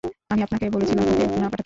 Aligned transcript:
আমি 0.29 0.41
আপনাকে 0.43 0.65
বলেছিলাম 0.69 1.05
ওকে 1.05 1.25
না 1.33 1.47
পাঠাতে। 1.47 1.59